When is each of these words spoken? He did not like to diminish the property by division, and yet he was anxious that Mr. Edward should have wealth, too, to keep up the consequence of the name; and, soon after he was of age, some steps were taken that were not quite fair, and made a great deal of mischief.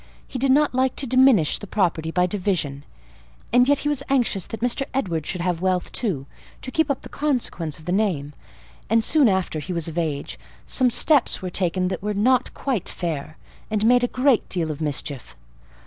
He 0.27 0.39
did 0.39 0.49
not 0.51 0.73
like 0.73 0.95
to 0.95 1.05
diminish 1.05 1.59
the 1.59 1.67
property 1.67 2.09
by 2.09 2.25
division, 2.25 2.85
and 3.53 3.69
yet 3.69 3.77
he 3.85 3.87
was 3.87 4.01
anxious 4.09 4.47
that 4.47 4.61
Mr. 4.61 4.85
Edward 4.95 5.27
should 5.27 5.41
have 5.41 5.61
wealth, 5.61 5.91
too, 5.91 6.25
to 6.63 6.71
keep 6.71 6.89
up 6.89 7.01
the 7.01 7.07
consequence 7.07 7.77
of 7.77 7.85
the 7.85 7.91
name; 7.91 8.33
and, 8.89 9.03
soon 9.03 9.29
after 9.29 9.59
he 9.59 9.73
was 9.73 9.87
of 9.87 9.99
age, 9.99 10.39
some 10.65 10.89
steps 10.89 11.43
were 11.43 11.51
taken 11.51 11.89
that 11.89 12.01
were 12.01 12.15
not 12.15 12.51
quite 12.55 12.89
fair, 12.89 13.37
and 13.69 13.85
made 13.85 14.03
a 14.03 14.07
great 14.07 14.49
deal 14.49 14.71
of 14.71 14.81
mischief. 14.81 15.35